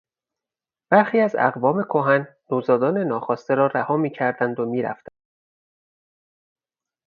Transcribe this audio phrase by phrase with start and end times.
[0.91, 5.17] برخی از اقوامکهن نوزادان ناخواسته را رها میکردند و میرفتند.